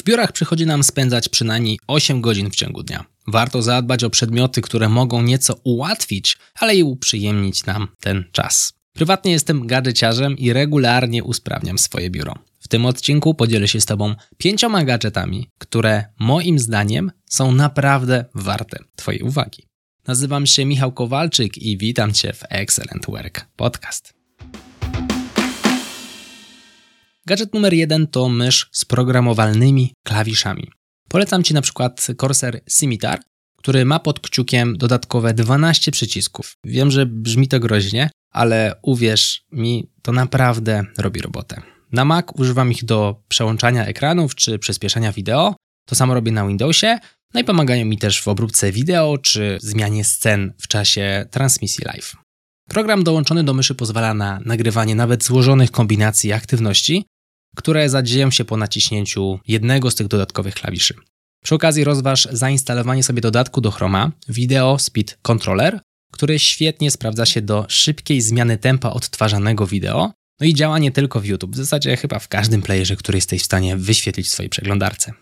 [0.00, 3.04] W biurach przychodzi nam spędzać przynajmniej 8 godzin w ciągu dnia.
[3.26, 8.72] Warto zadbać o przedmioty, które mogą nieco ułatwić, ale i uprzyjemnić nam ten czas.
[8.92, 12.34] Prywatnie jestem gadżeciarzem i regularnie usprawniam swoje biuro.
[12.60, 18.78] W tym odcinku podzielę się z Tobą pięcioma gadżetami, które moim zdaniem są naprawdę warte
[18.96, 19.66] Twojej uwagi.
[20.06, 24.19] Nazywam się Michał Kowalczyk i witam Cię w Excellent Work Podcast.
[27.26, 30.70] Gadżet numer jeden to mysz z programowalnymi klawiszami.
[31.08, 33.20] Polecam Ci na przykład Corsair Scimitar,
[33.56, 36.52] który ma pod kciukiem dodatkowe 12 przycisków.
[36.64, 41.62] Wiem, że brzmi to groźnie, ale uwierz mi, to naprawdę robi robotę.
[41.92, 45.54] Na Mac używam ich do przełączania ekranów czy przyspieszania wideo.
[45.86, 46.98] To samo robię na Windowsie.
[47.34, 52.16] No i pomagają mi też w obróbce wideo czy zmianie scen w czasie transmisji live.
[52.68, 57.04] Program dołączony do myszy pozwala na nagrywanie nawet złożonych kombinacji aktywności,
[57.60, 60.94] które zadzieją się po naciśnięciu jednego z tych dodatkowych klawiszy.
[61.44, 65.80] Przy okazji rozważ zainstalowanie sobie dodatku do Chroma Video Speed Controller,
[66.12, 71.20] który świetnie sprawdza się do szybkiej zmiany tempa odtwarzanego wideo, no i działa nie tylko
[71.20, 74.50] w YouTube, w zasadzie chyba w każdym playerze, który jesteś w stanie wyświetlić w swojej
[74.50, 75.12] przeglądarce.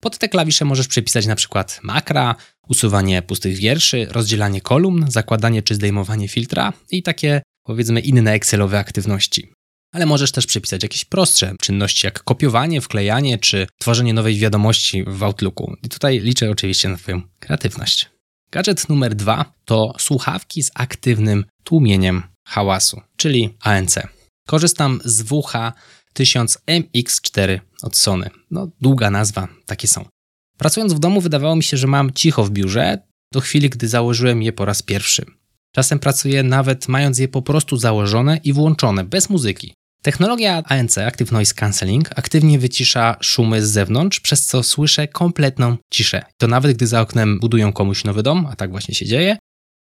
[0.00, 2.34] Pod te klawisze możesz przepisać na przykład makra,
[2.68, 9.52] usuwanie pustych wierszy, rozdzielanie kolumn, zakładanie czy zdejmowanie filtra i takie powiedzmy inne Excelowe aktywności.
[9.92, 15.22] Ale możesz też przepisać jakieś prostsze czynności, jak kopiowanie, wklejanie czy tworzenie nowej wiadomości w
[15.22, 15.76] Outlooku.
[15.82, 18.10] I tutaj liczę oczywiście na Twoją kreatywność.
[18.50, 23.98] Gadżet numer dwa to słuchawki z aktywnym tłumieniem hałasu, czyli ANC.
[24.46, 25.72] Korzystam z WH
[26.14, 28.30] 1000MX4 od Sony.
[28.50, 30.04] No, długa nazwa, takie są.
[30.58, 32.98] Pracując w domu wydawało mi się, że mam cicho w biurze,
[33.32, 35.26] do chwili, gdy założyłem je po raz pierwszy.
[35.74, 39.74] Czasem pracuję nawet mając je po prostu założone i włączone, bez muzyki.
[40.02, 46.22] Technologia ANC, Active Noise Cancelling, aktywnie wycisza szumy z zewnątrz, przez co słyszę kompletną ciszę.
[46.36, 49.36] To nawet gdy za oknem budują komuś nowy dom, a tak właśnie się dzieje.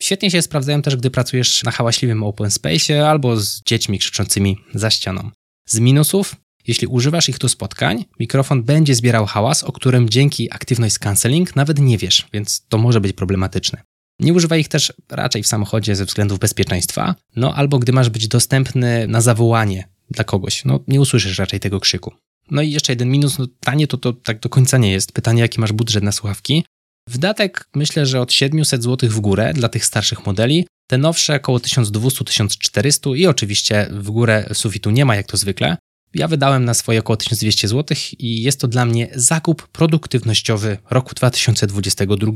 [0.00, 4.90] Świetnie się sprawdzają też, gdy pracujesz na hałaśliwym open space albo z dziećmi krzyczącymi za
[4.90, 5.30] ścianą.
[5.68, 6.36] Z minusów,
[6.66, 11.78] jeśli używasz ich do spotkań, mikrofon będzie zbierał hałas, o którym dzięki Noise Cancelling nawet
[11.78, 13.82] nie wiesz, więc to może być problematyczne.
[14.20, 18.28] Nie używaj ich też raczej w samochodzie ze względów bezpieczeństwa, no albo gdy masz być
[18.28, 20.64] dostępny na zawołanie dla kogoś.
[20.64, 22.12] No nie usłyszysz raczej tego krzyku.
[22.50, 25.12] No i jeszcze jeden minus, no tanie to, to tak do końca nie jest.
[25.12, 26.64] Pytanie, jaki masz budżet na słuchawki.
[27.08, 30.66] Wydatek myślę, że od 700 zł w górę dla tych starszych modeli.
[30.86, 35.76] Te nowsze około 1200-1400 i oczywiście w górę sufitu nie ma jak to zwykle.
[36.14, 41.14] Ja wydałem na swoje około 1200 zł i jest to dla mnie zakup produktywnościowy roku
[41.14, 42.32] 2022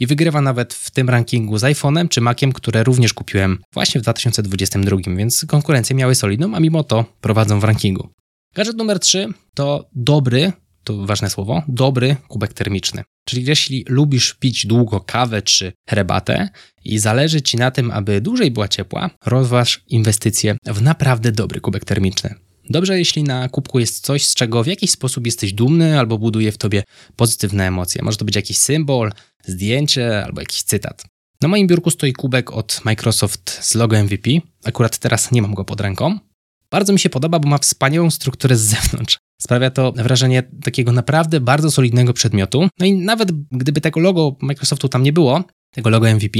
[0.00, 4.02] i wygrywa nawet w tym rankingu z iPhone'em czy Maciem, które również kupiłem właśnie w
[4.02, 8.08] 2022, więc konkurencję miały solidną, a mimo to prowadzą w rankingu.
[8.54, 10.52] Gadżet numer 3 to dobry,
[10.84, 13.04] to ważne słowo, dobry kubek termiczny.
[13.24, 16.48] Czyli jeśli lubisz pić długo kawę czy herbatę
[16.84, 21.84] i zależy Ci na tym, aby dłużej była ciepła, rozważ inwestycje w naprawdę dobry kubek
[21.84, 22.34] termiczny.
[22.70, 26.52] Dobrze, jeśli na kubku jest coś, z czego w jakiś sposób jesteś dumny albo buduje
[26.52, 26.82] w tobie
[27.16, 28.02] pozytywne emocje.
[28.02, 29.12] Może to być jakiś symbol,
[29.44, 31.04] zdjęcie albo jakiś cytat.
[31.42, 34.30] Na moim biurku stoi kubek od Microsoft z logo MVP.
[34.64, 36.18] Akurat teraz nie mam go pod ręką.
[36.70, 39.18] Bardzo mi się podoba, bo ma wspaniałą strukturę z zewnątrz.
[39.40, 42.68] Sprawia to wrażenie takiego naprawdę bardzo solidnego przedmiotu.
[42.78, 46.38] No i nawet gdyby tego logo Microsoftu tam nie było, tego logo MVP,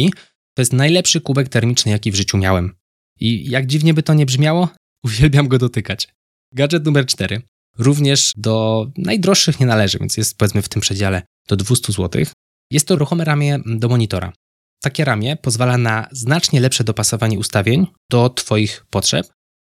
[0.54, 2.74] to jest najlepszy kubek termiczny, jaki w życiu miałem.
[3.20, 4.68] I jak dziwnie by to nie brzmiało,
[5.04, 6.08] uwielbiam go dotykać.
[6.52, 7.42] Gadżet numer 4.
[7.78, 12.22] Również do najdroższych nie należy, więc jest powiedzmy w tym przedziale do 200 zł.
[12.70, 14.32] Jest to ruchome ramię do monitora.
[14.82, 19.26] Takie ramię pozwala na znacznie lepsze dopasowanie ustawień do Twoich potrzeb.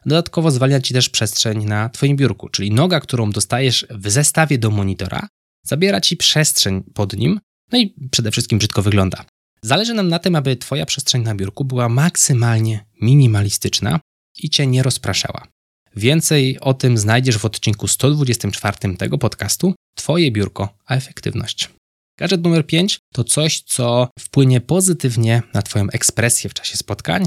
[0.06, 4.70] Dodatkowo zwalnia Ci też przestrzeń na Twoim biurku, czyli noga, którą dostajesz w zestawie do
[4.70, 5.28] monitora,
[5.64, 7.40] zabiera Ci przestrzeń pod nim,
[7.72, 9.24] no i przede wszystkim brzydko wygląda.
[9.62, 14.00] Zależy nam na tym, aby Twoja przestrzeń na biurku była maksymalnie minimalistyczna
[14.38, 15.46] i Cię nie rozpraszała.
[15.96, 21.70] Więcej o tym znajdziesz w odcinku 124 tego podcastu Twoje biurko a efektywność.
[22.18, 27.26] Gadżet numer 5 to coś, co wpłynie pozytywnie na Twoją ekspresję w czasie spotkań,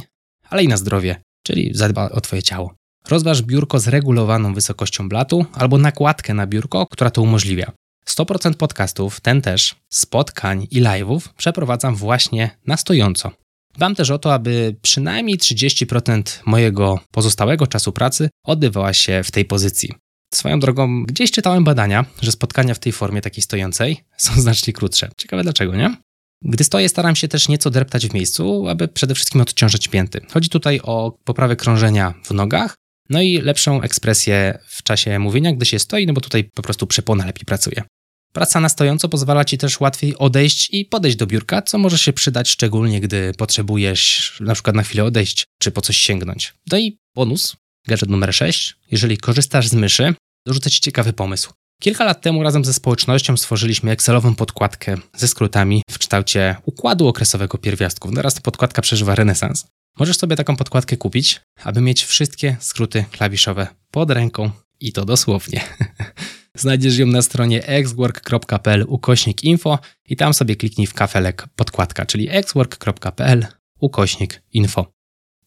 [0.49, 2.75] ale i na zdrowie, czyli zadba o Twoje ciało.
[3.07, 7.71] Rozważ biurko z regulowaną wysokością blatu albo nakładkę na biurko, która to umożliwia.
[8.09, 13.31] 100% podcastów, ten też, spotkań i live'ów przeprowadzam właśnie na stojąco.
[13.75, 19.45] Dbam też o to, aby przynajmniej 30% mojego pozostałego czasu pracy odbywała się w tej
[19.45, 19.93] pozycji.
[20.33, 25.09] Swoją drogą, gdzieś czytałem badania, że spotkania w tej formie takiej stojącej są znacznie krótsze.
[25.17, 25.97] Ciekawe dlaczego, nie?
[26.41, 30.21] Gdy stoję, staram się też nieco dreptać w miejscu, aby przede wszystkim odciążyć pięty.
[30.31, 32.75] Chodzi tutaj o poprawę krążenia w nogach,
[33.09, 36.87] No i lepszą ekspresję w czasie mówienia, gdy się stoi, no bo tutaj po prostu
[36.87, 37.83] przepona lepiej pracuje.
[38.33, 42.13] Praca na stojąco pozwala ci też łatwiej odejść i podejść do biurka, co może się
[42.13, 46.53] przydać szczególnie, gdy potrzebujesz na przykład na chwilę odejść, czy po coś sięgnąć.
[46.71, 47.55] No i bonus,
[47.87, 48.75] gadżet numer 6.
[48.91, 50.13] Jeżeli korzystasz z myszy,
[50.47, 51.53] dorzucę ci ciekawy pomysł.
[51.81, 57.57] Kilka lat temu razem ze społecznością stworzyliśmy Excelową podkładkę ze skrótami w kształcie układu okresowego
[57.57, 58.15] pierwiastków.
[58.15, 59.65] Teraz ta podkładka przeżywa renesans.
[59.99, 65.61] Możesz sobie taką podkładkę kupić, aby mieć wszystkie skróty klawiszowe pod ręką i to dosłownie.
[66.57, 72.29] Znajdziesz ją na stronie xwork.pl ukośnik info i tam sobie kliknij w kafelek podkładka, czyli
[72.29, 73.45] xwork.pl
[73.79, 74.91] ukośnik info.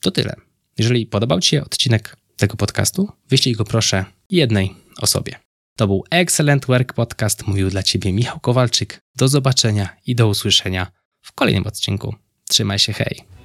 [0.01, 0.37] To tyle.
[0.79, 5.33] Jeżeli podobał Ci się odcinek tego podcastu, wyślij go proszę jednej osobie.
[5.77, 7.47] To był Excellent Work Podcast.
[7.47, 9.01] Mówił dla Ciebie Michał Kowalczyk.
[9.17, 10.87] Do zobaczenia i do usłyszenia
[11.23, 12.15] w kolejnym odcinku.
[12.49, 13.36] Trzymaj się, hej.